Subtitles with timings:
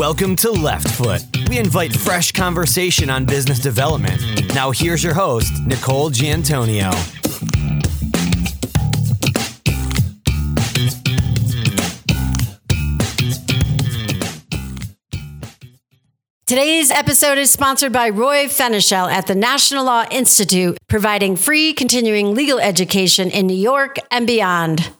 [0.00, 1.20] Welcome to Left Foot.
[1.50, 4.18] We invite fresh conversation on business development.
[4.54, 6.90] Now, here's your host, Nicole Giantonio.
[16.46, 22.34] Today's episode is sponsored by Roy Fenichel at the National Law Institute, providing free continuing
[22.34, 24.92] legal education in New York and beyond.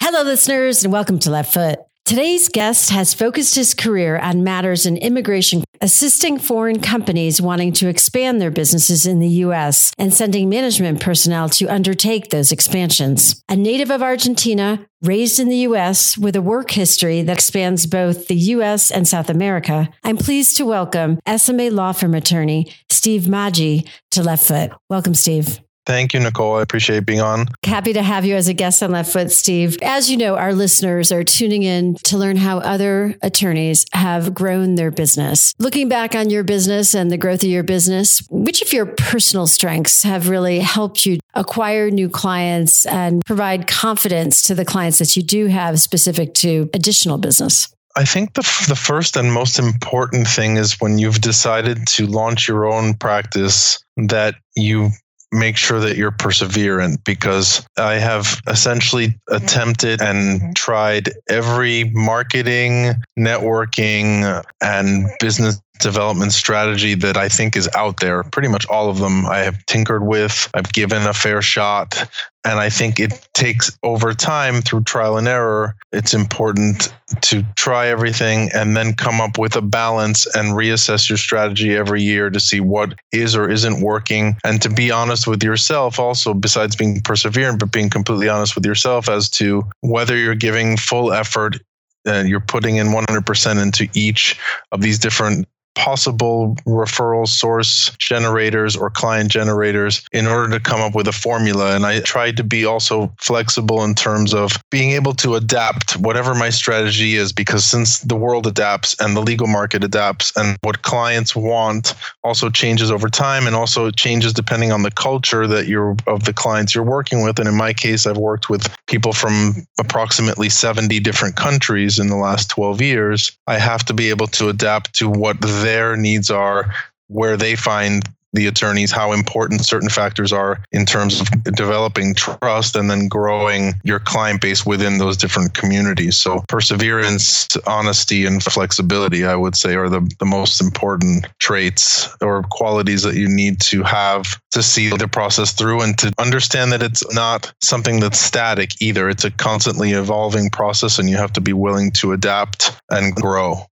[0.00, 1.78] Hello, listeners, and welcome to Left Foot.
[2.06, 7.88] Today's guest has focused his career on matters in immigration, assisting foreign companies wanting to
[7.88, 9.92] expand their businesses in the U.S.
[9.98, 13.42] and sending management personnel to undertake those expansions.
[13.48, 16.16] A native of Argentina, raised in the U.S.
[16.16, 18.92] with a work history that spans both the U.S.
[18.92, 24.46] and South America, I'm pleased to welcome SMA law firm attorney Steve Maggi to Left
[24.46, 24.70] Foot.
[24.88, 25.58] Welcome, Steve.
[25.86, 26.56] Thank you, Nicole.
[26.56, 27.46] I appreciate being on.
[27.64, 29.78] Happy to have you as a guest on Left Foot, Steve.
[29.82, 34.74] As you know, our listeners are tuning in to learn how other attorneys have grown
[34.74, 35.54] their business.
[35.60, 39.46] Looking back on your business and the growth of your business, which of your personal
[39.46, 45.16] strengths have really helped you acquire new clients and provide confidence to the clients that
[45.16, 47.68] you do have specific to additional business?
[47.94, 52.48] I think the, the first and most important thing is when you've decided to launch
[52.48, 54.90] your own practice that you
[55.32, 60.52] make sure that you're perseverant because I have essentially attempted and mm-hmm.
[60.52, 68.22] tried every marketing, networking, and business development strategy that I think is out there.
[68.24, 72.08] Pretty much all of them I have tinkered with, I've given a fair shot.
[72.44, 75.74] And I think it takes over time through trial and error.
[75.92, 81.18] It's important to try everything and then come up with a balance and reassess your
[81.18, 84.36] strategy every year to see what is or isn't working.
[84.44, 88.64] And to be honest with yourself, also, besides being perseverant, but being completely honest with
[88.64, 91.58] yourself as to whether you're giving full effort
[92.06, 94.38] and you're putting in 100% into each
[94.72, 100.94] of these different possible referral source generators or client generators in order to come up
[100.94, 101.76] with a formula.
[101.76, 106.34] And I tried to be also flexible in terms of being able to adapt whatever
[106.34, 110.82] my strategy is, because since the world adapts and the legal market adapts and what
[110.82, 111.94] clients want
[112.24, 116.32] also changes over time and also changes depending on the culture that you're of the
[116.32, 117.38] clients you're working with.
[117.38, 122.16] And in my case, I've worked with people from approximately 70 different countries in the
[122.16, 123.36] last 12 years.
[123.46, 126.72] I have to be able to adapt to what their needs are,
[127.08, 132.76] where they find the attorneys how important certain factors are in terms of developing trust
[132.76, 136.16] and then growing your client base within those different communities.
[136.16, 142.42] So perseverance, honesty, and flexibility, I would say, are the, the most important traits or
[142.50, 146.82] qualities that you need to have to see the process through and to understand that
[146.82, 149.08] it's not something that's static either.
[149.08, 153.66] It's a constantly evolving process and you have to be willing to adapt and grow.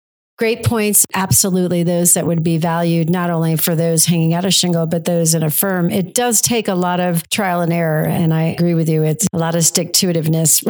[0.41, 1.05] Great points.
[1.13, 1.83] Absolutely.
[1.83, 5.35] Those that would be valued not only for those hanging out a shingle, but those
[5.35, 5.91] in a firm.
[5.91, 8.07] It does take a lot of trial and error.
[8.07, 9.03] And I agree with you.
[9.03, 10.65] It's a lot of stick to itiveness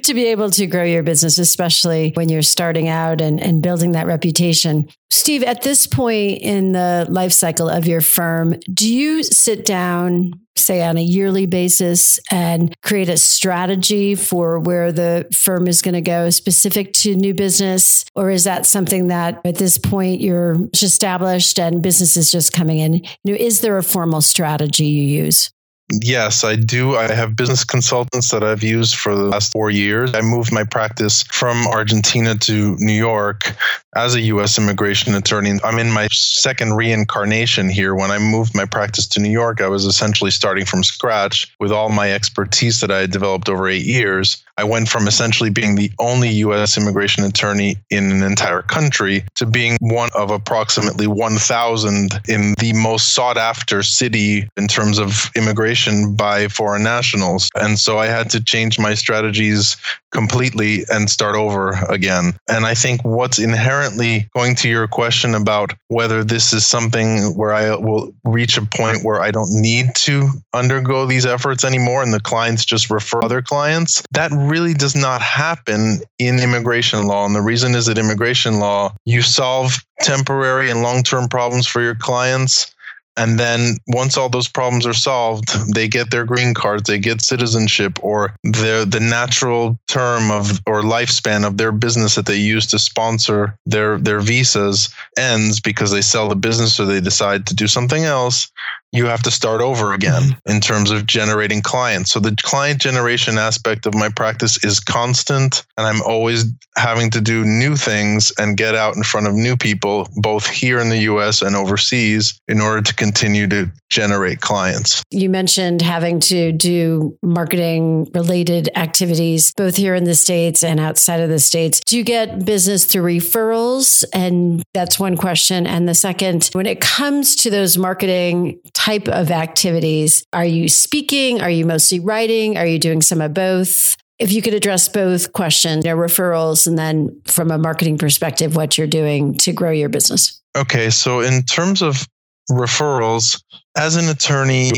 [0.02, 3.92] to be able to grow your business, especially when you're starting out and, and building
[3.92, 4.88] that reputation.
[5.10, 10.32] Steve, at this point in the life cycle of your firm, do you sit down
[10.58, 15.94] say on a yearly basis and create a strategy for where the firm is going
[15.94, 18.04] to go specific to new business?
[18.14, 22.78] Or is that something that at this point you're established and business is just coming
[22.78, 22.94] in?
[23.24, 25.50] You know, is there a formal strategy you use?
[25.90, 26.96] Yes, I do.
[26.96, 30.14] I have business consultants that I've used for the last four years.
[30.14, 33.56] I moved my practice from Argentina to New York
[33.98, 34.56] as a U.S.
[34.58, 35.58] immigration attorney.
[35.64, 37.96] I'm in my second reincarnation here.
[37.96, 41.72] When I moved my practice to New York, I was essentially starting from scratch with
[41.72, 44.44] all my expertise that I had developed over eight years.
[44.56, 49.46] I went from essentially being the only US immigration attorney in an entire country to
[49.46, 56.14] being one of approximately 1,000 in the most sought after city in terms of immigration
[56.14, 57.50] by foreign nationals.
[57.54, 59.76] And so I had to change my strategies
[60.10, 62.34] completely and start over again.
[62.48, 63.38] And I think what's
[63.88, 68.62] inherently going to your question about whether this is something where I will reach a
[68.62, 73.22] point where I don't need to undergo these efforts anymore and the clients just refer
[73.22, 77.24] other clients, that really does not happen in immigration law.
[77.26, 81.82] And the reason is that immigration law, you solve temporary and long term problems for
[81.82, 82.74] your clients
[83.18, 87.20] and then once all those problems are solved, they get their green cards, they get
[87.20, 92.66] citizenship, or the the natural term of or lifespan of their business that they use
[92.68, 94.88] to sponsor their their visas
[95.18, 98.50] ends because they sell the business or they decide to do something else.
[98.92, 100.50] You have to start over again mm-hmm.
[100.50, 102.10] in terms of generating clients.
[102.10, 106.46] So the client generation aspect of my practice is constant and I'm always
[106.76, 110.78] having to do new things and get out in front of new people both here
[110.78, 115.02] in the US and overseas in order to continue to generate clients.
[115.10, 121.20] You mentioned having to do marketing related activities both here in the states and outside
[121.20, 121.80] of the states.
[121.86, 126.80] Do you get business through referrals and that's one question and the second when it
[126.80, 130.24] comes to those marketing type of activities?
[130.32, 131.40] Are you speaking?
[131.40, 132.56] Are you mostly writing?
[132.56, 133.96] Are you doing some of both?
[134.20, 138.78] If you could address both questions, you referrals, and then from a marketing perspective, what
[138.78, 140.40] you're doing to grow your business.
[140.56, 140.90] Okay.
[140.90, 142.06] So, in terms of
[142.50, 143.42] referrals,
[143.76, 144.70] as an attorney,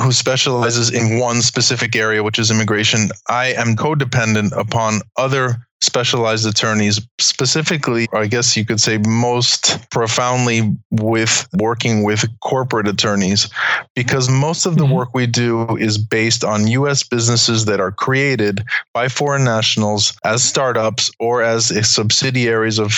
[0.00, 6.46] who specializes in one specific area, which is immigration, I am codependent upon other specialized
[6.46, 13.48] attorneys, specifically, I guess you could say most profoundly with working with corporate attorneys,
[13.94, 14.94] because most of the mm-hmm.
[14.94, 18.62] work we do is based on US businesses that are created
[18.92, 22.92] by foreign nationals as startups or as subsidiaries of,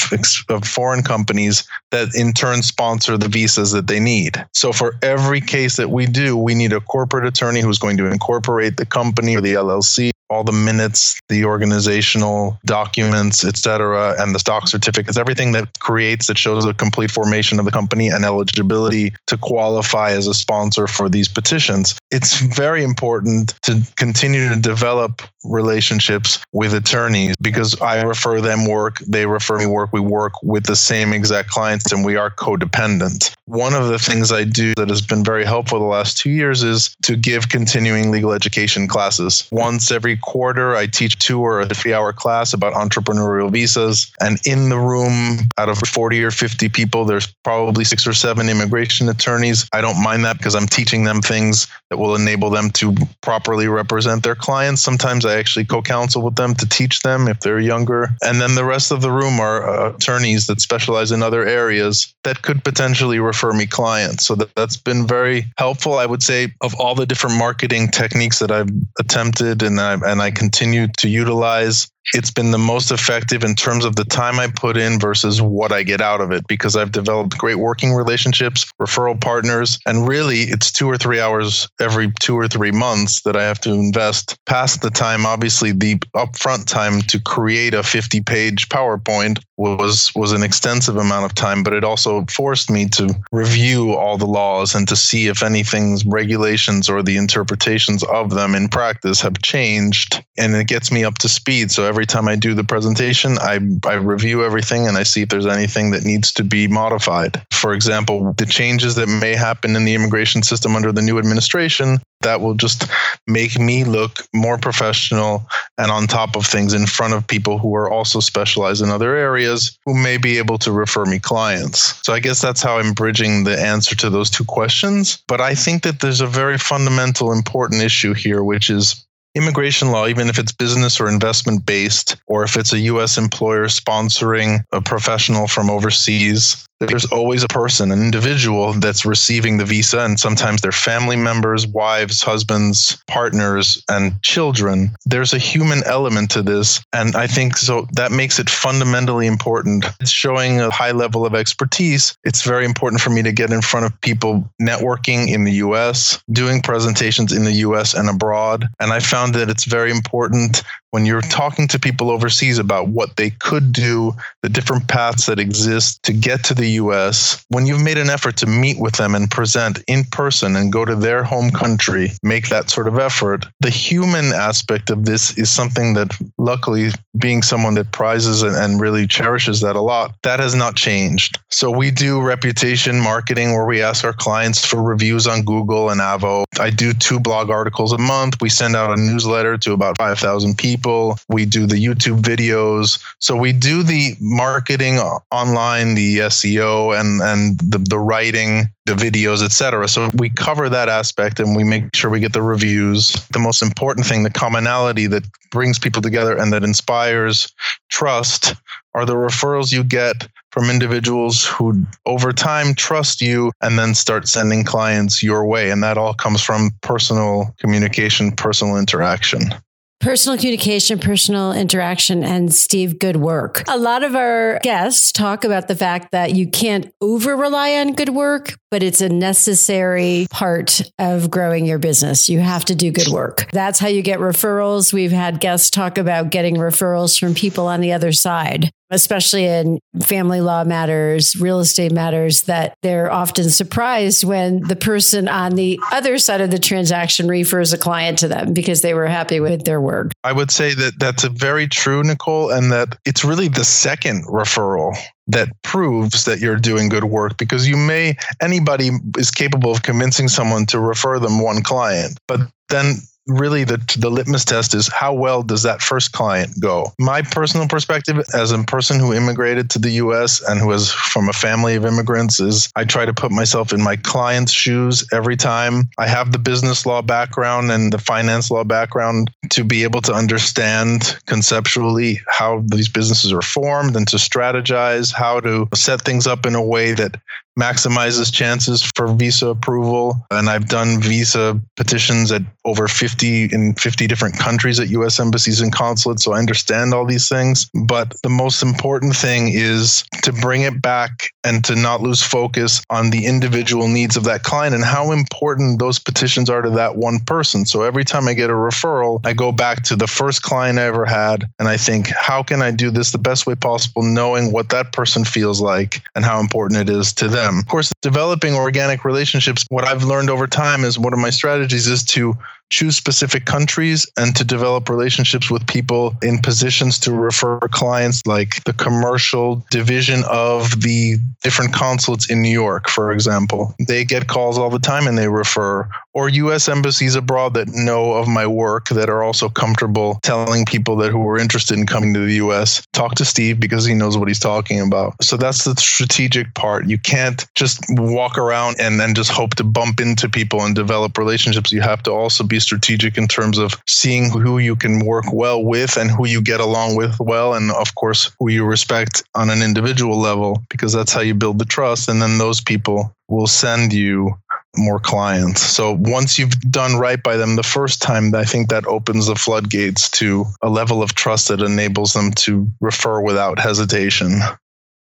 [0.49, 4.45] of foreign companies that in turn sponsor the visas that they need.
[4.55, 8.07] So for every case that we do, we need a corporate attorney who's going to
[8.07, 14.39] incorporate the company or the LLC all the minutes, the organizational documents, etc., and the
[14.39, 19.13] stock certificates, everything that creates that shows the complete formation of the company and eligibility
[19.27, 21.99] to qualify as a sponsor for these petitions.
[22.11, 28.99] It's very important to continue to develop relationships with attorneys because I refer them work,
[29.01, 33.35] they refer me work, we work with the same exact clients and we are codependent.
[33.47, 36.63] One of the things I do that has been very helpful the last two years
[36.63, 39.49] is to give continuing legal education classes.
[39.51, 44.11] Once every quarter, I teach two or a three hour class about entrepreneurial visas.
[44.21, 48.49] And in the room, out of 40 or 50 people, there's probably six or seven
[48.49, 49.69] immigration attorneys.
[49.73, 53.69] I don't mind that because I'm teaching them things that will enable them to properly
[53.69, 54.81] represent their clients.
[54.81, 58.09] Sometimes I actually co counsel with them to teach them if they're younger.
[58.23, 62.15] And then the rest of the room are uh, attorneys that specialize in other areas
[62.25, 64.25] that could potentially refer me clients.
[64.27, 65.99] So that, that's been very helpful.
[65.99, 70.21] I would say of all the different marketing techniques that I've attempted and I, and
[70.21, 74.49] I continue to utilize, it's been the most effective in terms of the time I
[74.49, 78.71] put in versus what I get out of it because I've developed great working relationships,
[78.81, 83.37] referral partners, and really it's two or three hours every two or three months that
[83.37, 85.27] I have to invest past the time.
[85.27, 91.25] Obviously, the upfront time to create a 50 page PowerPoint was was an extensive amount
[91.25, 95.29] of time, but it also forced me to review all the laws and to see
[95.29, 100.25] if anything's regulations or the interpretations of them in practice have changed.
[100.37, 101.71] And it gets me up to speed.
[101.71, 105.29] So every time I do the presentation, I, I review everything and I see if
[105.29, 107.43] there's anything that needs to be modified.
[107.53, 111.99] For example, the changes that may happen in the immigration system under the new administration,
[112.23, 112.87] that will just
[113.27, 115.47] make me look more professional
[115.77, 119.15] and on top of things in front of people who are also specialized in other
[119.15, 122.01] areas who may be able to refer me clients.
[122.07, 125.23] So I guess that's how I'm bridging the answer to those two questions.
[125.29, 130.07] But I think that there's a very fundamental important issue here, which is immigration law,
[130.07, 134.81] even if it's business or investment based, or if it's a US employer sponsoring a
[134.81, 140.61] professional from overseas, there's always a person, an individual that's receiving the visa, and sometimes
[140.61, 144.95] their family members, wives, husbands, partners, and children.
[145.07, 146.83] There's a human element to this.
[146.93, 149.87] And I think so that makes it fundamentally important.
[150.01, 152.17] It's showing a high level of expertise.
[152.25, 156.23] It's very important for me to get in front of people networking in the US,
[156.31, 158.69] doing presentations in the US and abroad.
[158.81, 160.63] And I found that it's very important
[160.93, 165.39] when you're talking to people overseas about what they could do, the different paths that
[165.39, 169.15] exist to get to the US, when you've made an effort to meet with them
[169.15, 173.47] and present in person and go to their home country, make that sort of effort,
[173.61, 179.07] the human aspect of this is something that, luckily, being someone that prizes and really
[179.07, 181.39] cherishes that a lot, that has not changed.
[181.49, 186.03] So we do reputation marketing where we ask our clients for reviews on Google and
[186.03, 186.45] Avvo.
[186.61, 188.43] I do two blog articles a month.
[188.43, 191.17] We send out a newsletter to about 5,000 people people.
[191.29, 193.03] We do the YouTube videos.
[193.21, 194.99] So we do the marketing
[195.31, 199.87] online, the SEO and, and the, the writing, the videos, etc.
[199.87, 203.13] So we cover that aspect and we make sure we get the reviews.
[203.33, 207.53] The most important thing, the commonality that brings people together and that inspires
[207.89, 208.55] trust
[208.95, 214.29] are the referrals you get from individuals who over time trust you and then start
[214.29, 215.71] sending clients your way.
[215.71, 219.55] And that all comes from personal communication, personal interaction.
[220.03, 223.63] Personal communication, personal interaction, and Steve, good work.
[223.69, 227.95] A lot of our guests talk about the fact that you can't over rely on
[227.95, 232.29] good work, but it's a necessary part of growing your business.
[232.29, 233.49] You have to do good work.
[233.53, 234.93] That's how you get referrals.
[234.93, 239.81] We've had guests talk about getting referrals from people on the other side especially in
[240.03, 245.81] family law matters, real estate matters, that they're often surprised when the person on the
[245.91, 249.65] other side of the transaction refers a client to them because they were happy with
[249.65, 250.13] their work.
[250.23, 254.27] I would say that that's a very true, Nicole, and that it's really the second
[254.27, 254.95] referral
[255.29, 260.29] that proves that you're doing good work because you may anybody is capable of convincing
[260.29, 265.13] someone to refer them one client but then really the the litmus test is how
[265.13, 266.93] well does that first client go?
[266.99, 271.29] My personal perspective as a person who immigrated to the US and who is from
[271.29, 275.37] a family of immigrants is I try to put myself in my client's shoes every
[275.37, 275.89] time.
[275.99, 280.13] I have the business law background and the finance law background to be able to
[280.13, 286.47] understand conceptually how these businesses are formed and to strategize how to set things up
[286.47, 287.21] in a way that
[287.59, 290.17] maximizes chances for visa approval.
[290.31, 295.61] And I've done visa petitions at over 50 in 50 different countries at US embassies
[295.61, 296.25] and consulates.
[296.25, 297.69] So I understand all these things.
[297.87, 302.83] But the most important thing is to bring it back and to not lose focus
[302.89, 306.97] on the individual needs of that client and how important those petitions are to that
[306.97, 307.67] one person.
[307.67, 310.85] So every time I get a referral, I go back to the first client I
[310.85, 314.53] ever had and I think, how can I do this the best way possible, knowing
[314.53, 317.42] what that person feels like and how important it is to them?
[317.43, 317.59] Them.
[317.59, 321.87] Of course, developing organic relationships, what I've learned over time is one of my strategies
[321.87, 322.37] is to
[322.71, 328.65] choose specific countries and to develop relationships with people in positions to refer clients, like
[328.65, 333.75] the commercial division of the different consulates in New York, for example.
[333.87, 338.13] They get calls all the time and they refer, or US embassies abroad that know
[338.13, 342.13] of my work that are also comfortable telling people that who are interested in coming
[342.15, 345.23] to the US, talk to Steve because he knows what he's talking about.
[345.23, 346.87] So that's the strategic part.
[346.87, 351.19] You can't just walk around and then just hope to bump into people and develop
[351.19, 351.73] relationships.
[351.73, 355.65] You have to also be strategic in terms of seeing who you can work well
[355.65, 357.55] with and who you get along with well.
[357.55, 361.59] And of course, who you respect on an individual level, because that's how you build
[361.59, 362.09] the trust.
[362.09, 364.35] And then those people will send you
[364.77, 365.61] more clients.
[365.61, 369.35] So once you've done right by them the first time, I think that opens the
[369.35, 374.41] floodgates to a level of trust that enables them to refer without hesitation.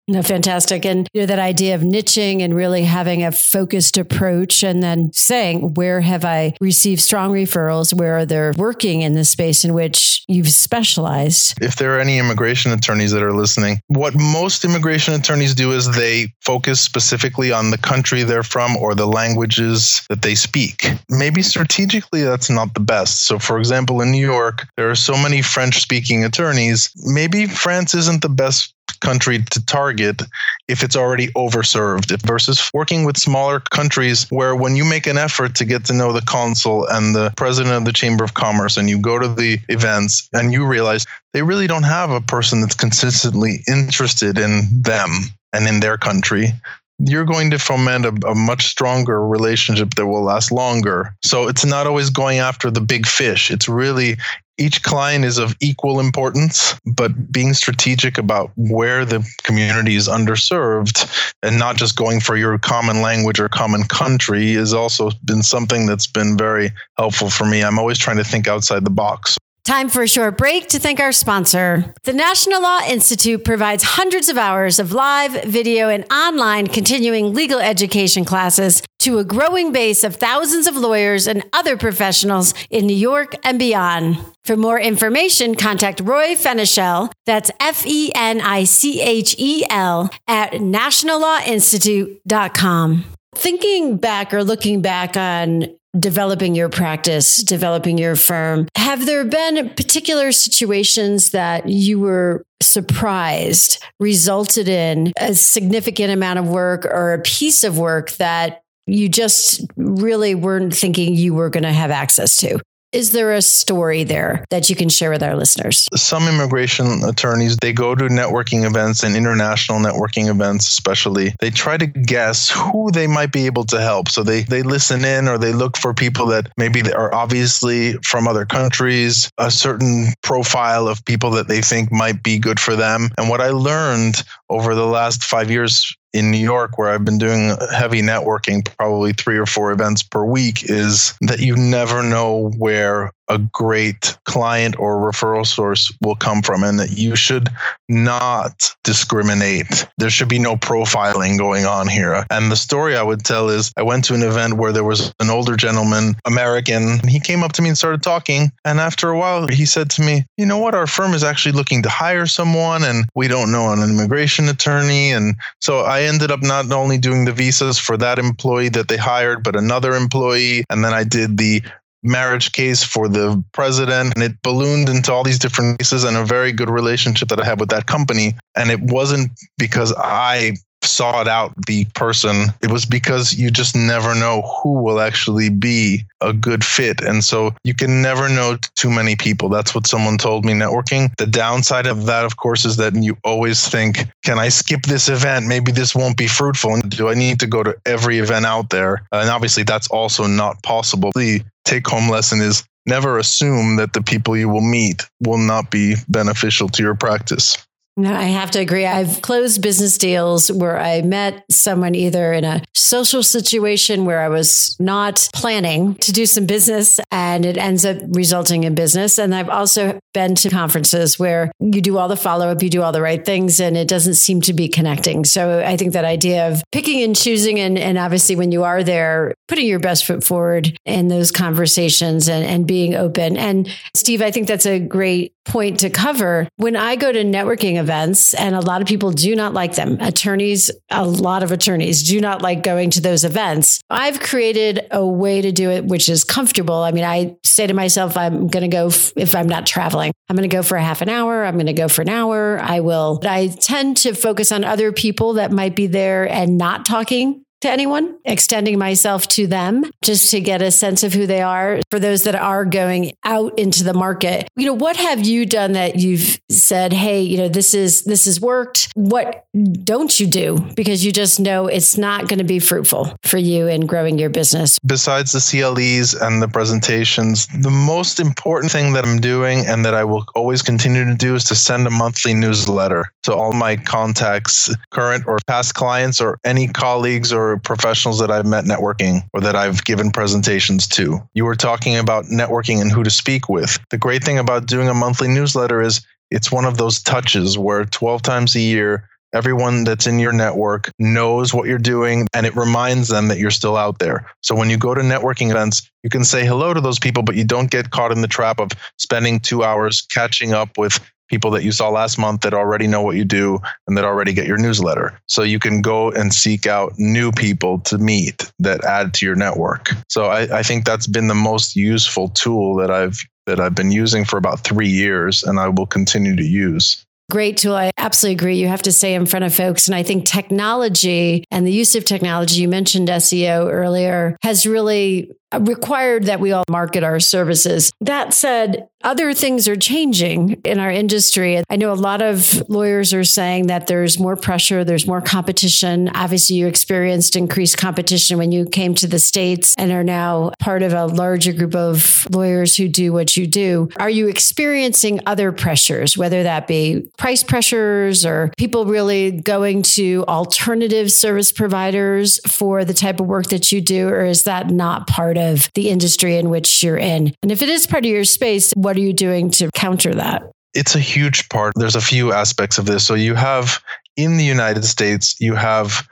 [0.09, 0.87] No, fantastic.
[0.87, 5.13] And you know, that idea of niching and really having a focused approach and then
[5.13, 7.93] saying, where have I received strong referrals?
[7.93, 11.61] Where are they working in the space in which you've specialized?
[11.61, 15.95] If there are any immigration attorneys that are listening, what most immigration attorneys do is
[15.95, 20.87] they focus specifically on the country they're from or the languages that they speak.
[21.11, 23.27] Maybe strategically that's not the best.
[23.27, 26.91] So for example, in New York, there are so many French speaking attorneys.
[27.05, 30.23] Maybe France isn't the best country to target
[30.69, 35.55] if it's already overserved versus working with smaller countries where when you make an effort
[35.55, 38.89] to get to know the consul and the president of the chamber of commerce and
[38.89, 42.75] you go to the events and you realize they really don't have a person that's
[42.75, 45.11] consistently interested in them
[45.53, 46.53] and in their country
[46.99, 51.15] you're going to foment a, a, much stronger relationship that will last longer.
[51.25, 53.51] So it's not always going after the big fish.
[53.51, 54.17] It's really
[54.59, 61.33] each client is of equal importance, but being strategic about where the community is underserved
[61.43, 65.87] and not just going for your common language or common country has also been something
[65.87, 67.63] that's been very helpful for me.
[67.63, 69.39] I'm always trying to think outside the box.
[69.69, 71.93] Time for a short break to thank our sponsor.
[72.05, 77.59] The National Law Institute provides hundreds of hours of live, video, and online continuing legal
[77.59, 82.97] education classes to a growing base of thousands of lawyers and other professionals in New
[82.97, 84.17] York and beyond.
[84.43, 90.09] For more information, contact Roy Fenichel, that's F E N I C H E L,
[90.27, 93.18] at nationallawinstitute.com.
[93.35, 95.67] Thinking back or looking back on
[95.99, 98.69] developing your practice, developing your firm.
[98.77, 106.49] Have there been particular situations that you were surprised resulted in a significant amount of
[106.49, 111.63] work or a piece of work that you just really weren't thinking you were going
[111.63, 112.59] to have access to?
[112.91, 115.87] Is there a story there that you can share with our listeners?
[115.95, 121.35] Some immigration attorneys, they go to networking events and international networking events, especially.
[121.39, 124.09] They try to guess who they might be able to help.
[124.09, 128.27] So they, they listen in or they look for people that maybe are obviously from
[128.27, 133.11] other countries, a certain profile of people that they think might be good for them.
[133.19, 137.19] And what I learned over the last five years in New York, where I've been
[137.19, 142.51] doing heavy networking, probably three or four events per week, is that you never know
[142.57, 147.49] where a great client or referral source will come from, and that you should
[147.89, 149.87] not discriminate.
[149.99, 152.25] There should be no profiling going on here.
[152.31, 155.13] And the story I would tell is I went to an event where there was
[155.21, 158.51] an older gentleman, American, and he came up to me and started talking.
[158.65, 160.75] And after a while, he said to me, You know what?
[160.75, 165.13] Our firm is actually looking to hire someone, and we don't know an immigration attorney.
[165.13, 168.97] And so I ended up not only doing the visas for that employee that they
[168.97, 170.65] hired, but another employee.
[170.71, 171.63] And then I did the
[172.03, 176.25] marriage case for the president and it ballooned into all these different cases and a
[176.25, 178.35] very good relationship that I had with that company.
[178.57, 180.57] And it wasn't because I
[180.89, 182.47] sought out the person.
[182.63, 187.01] It was because you just never know who will actually be a good fit.
[187.01, 189.49] And so you can never know too many people.
[189.49, 191.15] That's what someone told me networking.
[191.17, 195.09] The downside of that, of course, is that you always think, can I skip this
[195.09, 195.47] event?
[195.47, 196.75] Maybe this won't be fruitful.
[196.75, 199.07] And do I need to go to every event out there?
[199.13, 201.13] And obviously, that's also not possible.
[201.15, 205.71] The take home lesson is never assume that the people you will meet will not
[205.71, 207.59] be beneficial to your practice.
[207.99, 208.87] No, I have to agree.
[208.87, 214.29] I've closed business deals where I met someone either in a social situation where I
[214.29, 219.19] was not planning to do some business and it ends up resulting in business.
[219.19, 222.83] And I've also been to conferences where you do all the follow up, you do
[222.83, 225.25] all the right things, and it doesn't seem to be connecting.
[225.25, 228.85] So I think that idea of picking and choosing, and, and obviously when you are
[228.85, 233.37] there, putting your best foot forward in those conversations and, and being open.
[233.37, 236.47] And Steve, I think that's a great point to cover.
[236.57, 237.88] When I go to networking events,
[238.35, 242.21] and a lot of people do not like them, attorneys, a lot of attorneys do
[242.21, 243.81] not like going to those events.
[243.91, 246.77] I've created a way to do it, which is comfortable.
[246.77, 250.13] I mean, I say to myself, I'm going to go, f- if I'm not traveling,
[250.29, 251.45] I'm going to go for a half an hour.
[251.45, 252.59] I'm going to go for an hour.
[252.61, 253.21] I will.
[253.25, 257.71] I tend to focus on other people that might be there and not talking to
[257.71, 261.81] anyone, extending myself to them just to get a sense of who they are.
[261.91, 265.73] For those that are going out into the market, you know, what have you done
[265.73, 268.89] that you've said, hey, you know, this is this has worked.
[268.95, 269.47] What
[269.85, 273.67] don't you do because you just know it's not going to be fruitful for you
[273.67, 274.79] in growing your business?
[274.87, 279.95] Besides the CLEs and the presentations, the most important thing that I'm doing and that
[279.95, 283.77] I will always continue to do is to send a monthly newsletter to all my
[283.77, 289.41] contacts, current or past clients or any colleagues or professionals that I've met networking or
[289.41, 291.21] that I've given presentations to.
[291.35, 293.79] You were talking about networking and who to speak with.
[293.91, 297.85] The great thing about doing a monthly newsletter is it's one of those touches where
[297.85, 302.57] 12 times a year, everyone that's in your network knows what you're doing and it
[302.57, 304.31] reminds them that you're still out there.
[304.43, 307.37] So when you go to networking events, you can say hello to those people, but
[307.37, 311.51] you don't get caught in the trap of spending two hours catching up with people
[311.53, 314.47] that you saw last month that already know what you do and that already get
[314.47, 315.19] your newsletter.
[315.27, 319.37] So you can go and seek out new people to meet that add to your
[319.37, 319.91] network.
[320.09, 323.91] So I, I think that's been the most useful tool that I've that I've been
[323.91, 327.05] using for about three years and I will continue to use.
[327.31, 327.75] Great tool.
[327.75, 328.57] I absolutely agree.
[328.57, 329.87] You have to stay in front of folks.
[329.87, 335.31] And I think technology and the use of technology, you mentioned SEO earlier, has really
[335.59, 337.93] required that we all market our services.
[338.01, 341.63] That said, other things are changing in our industry.
[341.71, 346.11] I know a lot of lawyers are saying that there's more pressure, there's more competition.
[346.15, 350.83] Obviously, you experienced increased competition when you came to the States and are now part
[350.83, 353.89] of a larger group of lawyers who do what you do.
[353.99, 360.25] Are you experiencing other pressures, whether that be price pressures or people really going to
[360.27, 364.09] alternative service providers for the type of work that you do?
[364.09, 367.35] Or is that not part of the industry in which you're in?
[367.43, 370.43] And if it is part of your space, what are you doing to counter that?
[370.75, 371.73] It's a huge part.
[371.77, 373.05] There's a few aspects of this.
[373.05, 373.81] So you have
[374.17, 376.07] in the United States, you have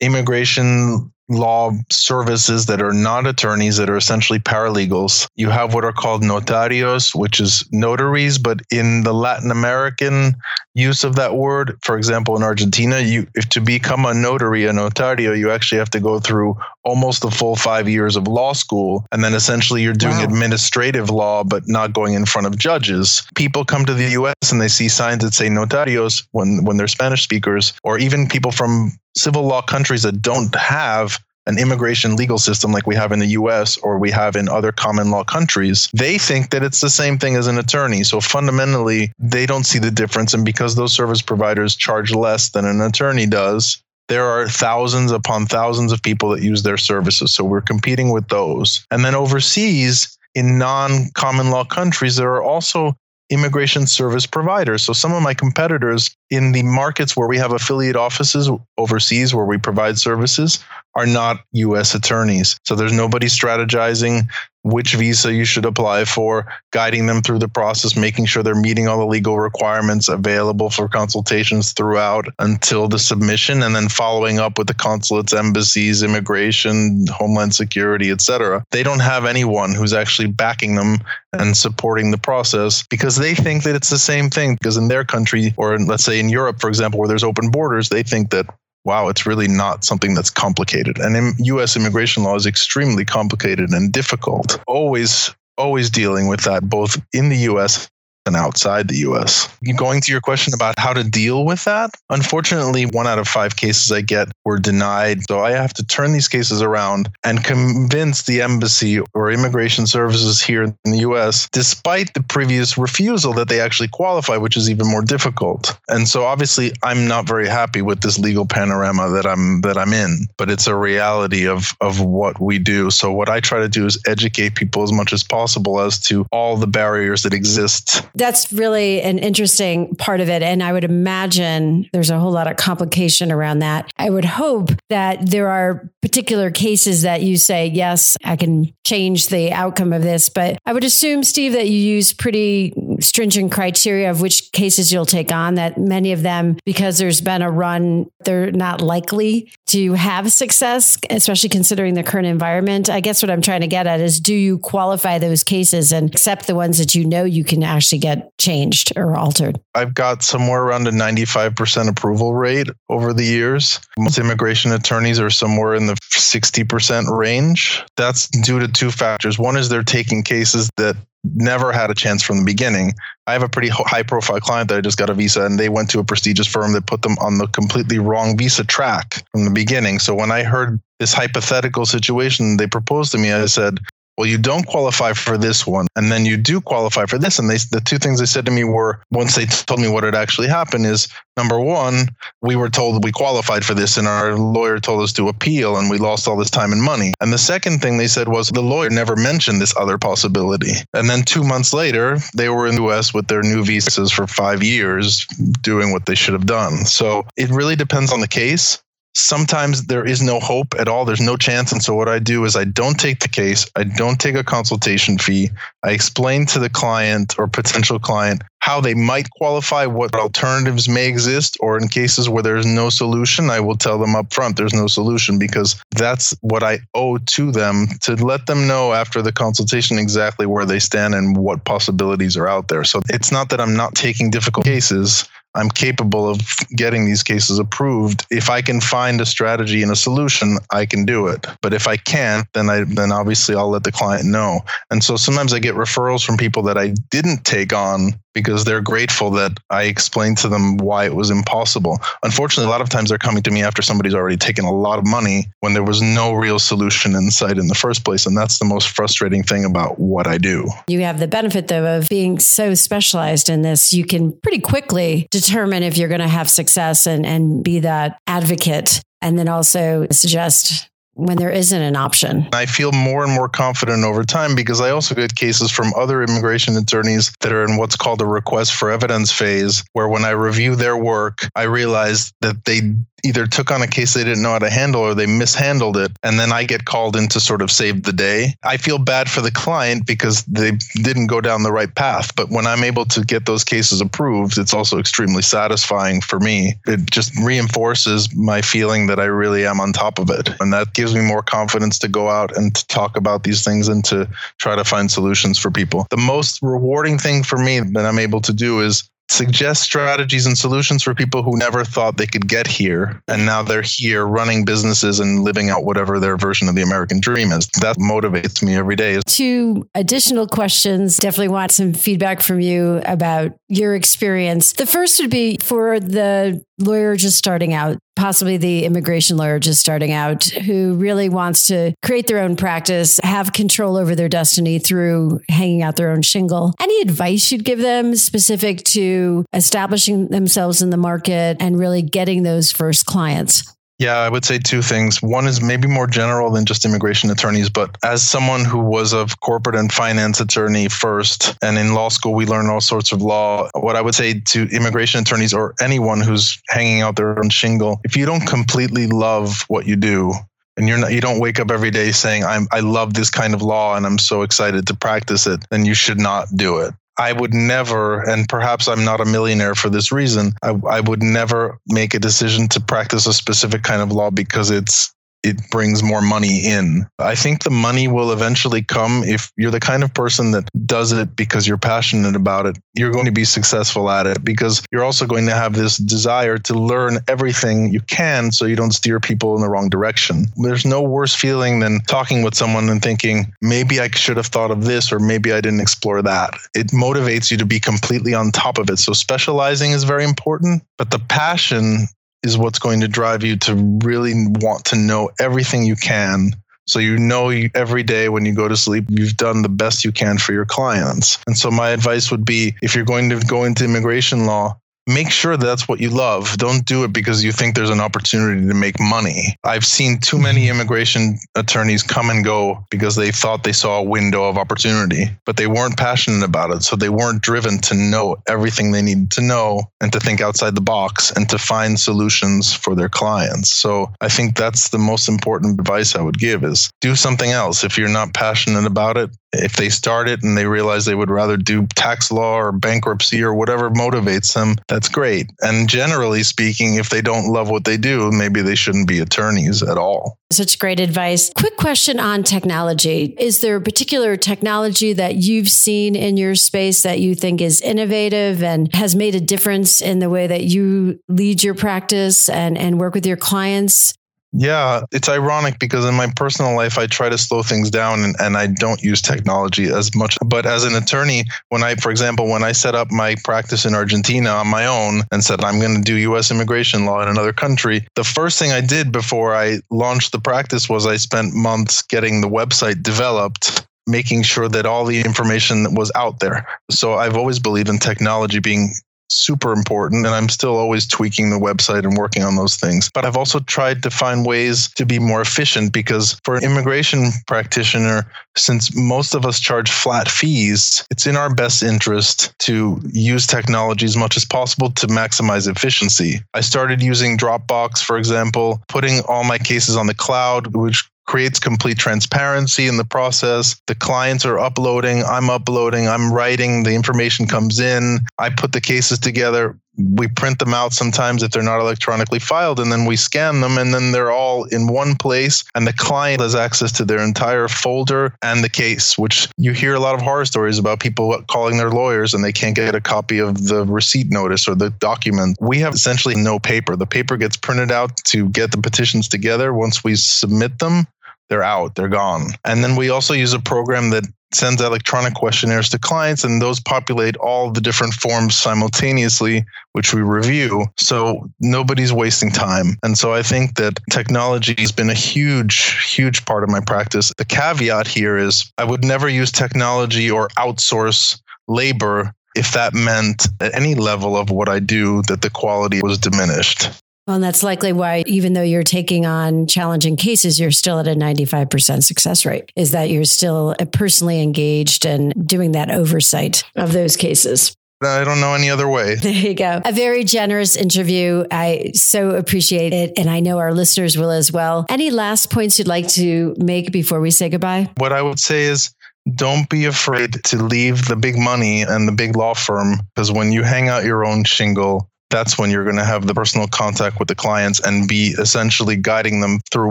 [0.00, 5.26] immigration law services that are not attorneys that are essentially paralegals.
[5.36, 10.34] You have what are called notarios, which is notaries, but in the Latin American
[10.74, 14.72] use of that word, for example, in Argentina, you if to become a notary, a
[14.72, 19.06] notario, you actually have to go through almost the full five years of law school,
[19.12, 20.24] and then essentially you're doing wow.
[20.24, 23.22] administrative law, but not going in front of judges.
[23.34, 24.52] People come to the U.S.
[24.52, 28.52] and they see signs that say notarios when when they're Spanish speakers, or even people
[28.52, 33.18] from civil law countries that don't have an immigration legal system like we have in
[33.18, 36.90] the US or we have in other common law countries, they think that it's the
[36.90, 38.02] same thing as an attorney.
[38.02, 40.32] So fundamentally, they don't see the difference.
[40.32, 45.46] And because those service providers charge less than an attorney does, there are thousands upon
[45.46, 47.34] thousands of people that use their services.
[47.34, 48.84] So we're competing with those.
[48.90, 52.96] And then overseas, in non common law countries, there are also
[53.30, 54.82] immigration service providers.
[54.82, 59.44] So some of my competitors in the markets where we have affiliate offices overseas where
[59.44, 62.56] we provide services are not US attorneys.
[62.64, 64.28] So there's nobody strategizing
[64.64, 68.88] which visa you should apply for, guiding them through the process, making sure they're meeting
[68.88, 74.56] all the legal requirements available for consultations throughout until the submission, and then following up
[74.56, 78.64] with the consulates, embassies, immigration, homeland security, etc.
[78.70, 80.96] They don't have anyone who's actually backing them
[81.34, 84.54] and supporting the process because they think that it's the same thing.
[84.54, 87.88] Because in their country, or let's say in Europe, for example, where there's open borders,
[87.88, 88.46] they think that
[88.84, 90.98] wow, it's really not something that's complicated.
[90.98, 94.60] And US immigration law is extremely complicated and difficult.
[94.66, 97.88] Always, always dealing with that both in the US
[98.26, 99.48] and outside the US.
[99.76, 103.56] Going to your question about how to deal with that, unfortunately, one out of five
[103.56, 105.22] cases I get were denied.
[105.28, 110.42] So I have to turn these cases around and convince the embassy or immigration services
[110.42, 114.86] here in the US, despite the previous refusal, that they actually qualify, which is even
[114.86, 115.78] more difficult.
[115.88, 119.92] And so obviously I'm not very happy with this legal panorama that I'm that I'm
[119.92, 122.90] in, but it's a reality of of what we do.
[122.90, 126.26] So what I try to do is educate people as much as possible as to
[126.30, 130.42] all the barriers that exist that's really an interesting part of it.
[130.42, 133.90] And I would imagine there's a whole lot of complication around that.
[133.96, 139.28] I would hope that there are particular cases that you say, yes, I can change
[139.28, 140.28] the outcome of this.
[140.28, 145.06] But I would assume, Steve, that you use pretty stringent criteria of which cases you'll
[145.06, 149.94] take on, that many of them, because there's been a run, they're not likely to
[149.94, 152.88] have success, especially considering the current environment.
[152.88, 156.08] I guess what I'm trying to get at is do you qualify those cases and
[156.10, 159.58] accept the ones that you know you can actually get changed or altered?
[159.74, 163.80] I've got somewhere around a 95% approval rate over the years.
[163.98, 167.82] Most immigration attorneys are somewhere in the 60% range.
[167.96, 169.38] That's due to two factors.
[169.38, 170.96] One is they're taking cases that
[171.32, 172.92] never had a chance from the beginning.
[173.26, 175.70] I have a pretty high profile client that I just got a visa and they
[175.70, 179.46] went to a prestigious firm that put them on the completely wrong visa track from
[179.46, 179.98] the beginning.
[179.98, 183.78] So when I heard this hypothetical situation they proposed to me, I said,
[184.16, 187.38] well, you don't qualify for this one, and then you do qualify for this.
[187.38, 190.04] And they, the two things they said to me were once they told me what
[190.04, 192.08] had actually happened is number one,
[192.40, 195.90] we were told we qualified for this, and our lawyer told us to appeal, and
[195.90, 197.12] we lost all this time and money.
[197.20, 200.74] And the second thing they said was the lawyer never mentioned this other possibility.
[200.92, 204.26] And then two months later, they were in the US with their new visas for
[204.26, 205.26] five years
[205.60, 206.84] doing what they should have done.
[206.84, 208.78] So it really depends on the case
[209.14, 211.04] sometimes there is no hope at all.
[211.04, 211.72] There's no chance.
[211.72, 213.70] And so what I do is I don't take the case.
[213.76, 215.50] I don't take a consultation fee.
[215.82, 221.06] I explain to the client or potential client how they might qualify, what alternatives may
[221.06, 224.72] exist, or in cases where there's no solution, I will tell them up front there's
[224.72, 229.32] no solution because that's what I owe to them to let them know after the
[229.32, 232.84] consultation exactly where they stand and what possibilities are out there.
[232.84, 235.28] So it's not that I'm not taking difficult cases.
[235.54, 236.40] I'm capable of
[236.74, 238.26] getting these cases approved.
[238.30, 241.46] If I can find a strategy and a solution, I can do it.
[241.60, 244.60] But if I can't, then I then obviously I'll let the client know.
[244.90, 248.80] And so sometimes I get referrals from people that I didn't take on because they're
[248.80, 251.98] grateful that I explained to them why it was impossible.
[252.22, 254.98] Unfortunately, a lot of times they're coming to me after somebody's already taken a lot
[254.98, 258.26] of money when there was no real solution in sight in the first place.
[258.26, 260.68] And that's the most frustrating thing about what I do.
[260.88, 263.92] You have the benefit, though, of being so specialized in this.
[263.92, 268.18] You can pretty quickly determine if you're going to have success and, and be that
[268.26, 272.48] advocate and then also suggest when there isn't an option.
[272.52, 276.22] I feel more and more confident over time because I also get cases from other
[276.22, 280.30] immigration attorneys that are in what's called a request for evidence phase, where when I
[280.30, 282.80] review their work, I realize that they
[283.24, 286.12] either took on a case they didn't know how to handle or they mishandled it.
[286.22, 288.54] And then I get called in to sort of save the day.
[288.62, 292.34] I feel bad for the client because they didn't go down the right path.
[292.36, 296.74] But when I'm able to get those cases approved, it's also extremely satisfying for me.
[296.86, 300.50] It just reinforces my feeling that I really am on top of it.
[300.60, 303.88] And that gives me more confidence to go out and to talk about these things
[303.88, 306.06] and to try to find solutions for people.
[306.10, 310.56] The most rewarding thing for me that I'm able to do is suggest strategies and
[310.56, 314.64] solutions for people who never thought they could get here and now they're here running
[314.64, 317.66] businesses and living out whatever their version of the American dream is.
[317.80, 319.20] That motivates me every day.
[319.26, 321.16] Two additional questions.
[321.16, 324.72] Definitely want some feedback from you about your experience.
[324.74, 329.80] The first would be for the lawyer just starting out, possibly the immigration lawyer just
[329.80, 334.78] starting out, who really wants to create their own practice, have control over their destiny
[334.78, 336.74] through hanging out their own shingle.
[336.80, 342.42] Any advice you'd give them specific to establishing themselves in the market and really getting
[342.42, 343.74] those first clients?
[343.98, 345.22] Yeah, I would say two things.
[345.22, 349.26] One is maybe more general than just immigration attorneys, but as someone who was a
[349.40, 353.68] corporate and finance attorney first, and in law school, we learn all sorts of law.
[353.74, 358.00] What I would say to immigration attorneys or anyone who's hanging out their own shingle,
[358.02, 360.32] if you don't completely love what you do,
[360.76, 363.54] and you're not you don't wake up every day saying I'm I love this kind
[363.54, 366.94] of law and I'm so excited to practice it, then you should not do it.
[367.18, 371.22] I would never, and perhaps I'm not a millionaire for this reason, I, I would
[371.22, 375.13] never make a decision to practice a specific kind of law because it's
[375.44, 377.06] it brings more money in.
[377.18, 381.12] I think the money will eventually come if you're the kind of person that does
[381.12, 382.78] it because you're passionate about it.
[382.94, 386.56] You're going to be successful at it because you're also going to have this desire
[386.58, 390.46] to learn everything you can so you don't steer people in the wrong direction.
[390.56, 394.70] There's no worse feeling than talking with someone and thinking, maybe I should have thought
[394.70, 396.54] of this or maybe I didn't explore that.
[396.74, 398.98] It motivates you to be completely on top of it.
[398.98, 402.06] So specializing is very important, but the passion
[402.44, 406.52] is what's going to drive you to really want to know everything you can.
[406.86, 410.12] So you know every day when you go to sleep, you've done the best you
[410.12, 411.38] can for your clients.
[411.46, 415.30] And so my advice would be if you're going to go into immigration law, make
[415.30, 416.56] sure that's what you love.
[416.56, 419.56] Don't do it because you think there's an opportunity to make money.
[419.64, 420.76] I've seen too many mm-hmm.
[420.76, 425.56] immigration attorneys come and go because they thought they saw a window of opportunity, but
[425.56, 426.82] they weren't passionate about it.
[426.82, 430.74] So they weren't driven to know everything they needed to know and to think outside
[430.74, 433.70] the box and to find solutions for their clients.
[433.72, 437.84] So I think that's the most important advice I would give is do something else.
[437.84, 441.30] If you're not passionate about it, if they start it and they realize they would
[441.30, 445.50] rather do tax law or bankruptcy or whatever motivates them, that's great.
[445.60, 449.82] And generally speaking, if they don't love what they do, maybe they shouldn't be attorneys
[449.82, 450.38] at all.
[450.52, 451.50] Such great advice.
[451.56, 453.34] Quick question on technology.
[453.36, 457.80] Is there a particular technology that you've seen in your space that you think is
[457.80, 462.78] innovative and has made a difference in the way that you lead your practice and,
[462.78, 464.14] and work with your clients?
[464.56, 468.36] Yeah, it's ironic because in my personal life, I try to slow things down and,
[468.38, 470.38] and I don't use technology as much.
[470.46, 473.94] But as an attorney, when I, for example, when I set up my practice in
[473.94, 477.52] Argentina on my own and said, I'm going to do US immigration law in another
[477.52, 482.02] country, the first thing I did before I launched the practice was I spent months
[482.02, 486.66] getting the website developed making sure that all the information was out there.
[486.90, 488.92] So I've always believed in technology being
[489.28, 493.10] super important and I'm still always tweaking the website and working on those things.
[493.12, 497.30] But I've also tried to find ways to be more efficient because for an immigration
[497.46, 503.46] practitioner, since most of us charge flat fees, it's in our best interest to use
[503.46, 506.40] technology as much as possible to maximize efficiency.
[506.54, 511.58] I started using Dropbox, for example, putting all my cases on the cloud, which creates
[511.58, 513.80] complete transparency in the process.
[513.86, 518.80] The clients are uploading, I'm uploading, I'm writing, the information comes in, I put the
[518.80, 519.78] cases together.
[519.96, 523.78] We print them out sometimes if they're not electronically filed, and then we scan them,
[523.78, 525.62] and then they're all in one place.
[525.76, 529.94] And the client has access to their entire folder and the case, which you hear
[529.94, 533.00] a lot of horror stories about people calling their lawyers and they can't get a
[533.00, 535.56] copy of the receipt notice or the document.
[535.60, 536.96] We have essentially no paper.
[536.96, 539.72] The paper gets printed out to get the petitions together.
[539.72, 541.06] Once we submit them,
[541.48, 542.48] they're out, they're gone.
[542.64, 546.80] And then we also use a program that sends electronic questionnaires to clients, and those
[546.80, 550.86] populate all the different forms simultaneously, which we review.
[550.96, 552.96] So nobody's wasting time.
[553.02, 557.32] And so I think that technology has been a huge, huge part of my practice.
[557.36, 563.48] The caveat here is I would never use technology or outsource labor if that meant
[563.60, 566.88] at any level of what I do that the quality was diminished.
[567.26, 571.08] Well, and that's likely why, even though you're taking on challenging cases, you're still at
[571.08, 576.92] a 95% success rate, is that you're still personally engaged and doing that oversight of
[576.92, 577.74] those cases.
[578.02, 579.16] I don't know any other way.
[579.24, 579.80] There you go.
[579.84, 581.44] A very generous interview.
[581.50, 583.18] I so appreciate it.
[583.18, 584.84] And I know our listeners will as well.
[584.90, 587.90] Any last points you'd like to make before we say goodbye?
[587.96, 588.94] What I would say is
[589.34, 593.50] don't be afraid to leave the big money and the big law firm because when
[593.50, 597.18] you hang out your own shingle, that's when you're going to have the personal contact
[597.18, 599.90] with the clients and be essentially guiding them through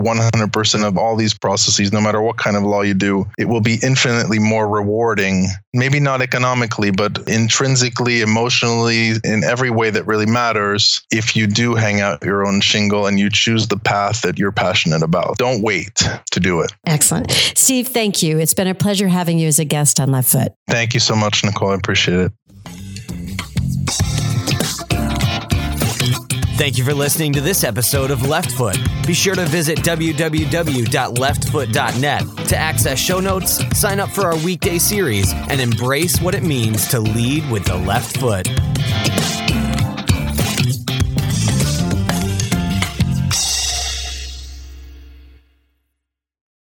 [0.00, 3.26] 100% of all these processes, no matter what kind of law you do.
[3.36, 9.90] It will be infinitely more rewarding, maybe not economically, but intrinsically, emotionally, in every way
[9.90, 13.76] that really matters if you do hang out your own shingle and you choose the
[13.76, 15.36] path that you're passionate about.
[15.36, 16.72] Don't wait to do it.
[16.86, 17.30] Excellent.
[17.54, 18.38] Steve, thank you.
[18.38, 20.54] It's been a pleasure having you as a guest on Left Foot.
[20.68, 21.72] Thank you so much, Nicole.
[21.72, 22.32] I appreciate it.
[26.56, 28.78] Thank you for listening to this episode of Left Foot.
[29.08, 35.32] Be sure to visit www.leftfoot.net to access show notes, sign up for our weekday series,
[35.32, 38.46] and embrace what it means to lead with the left foot.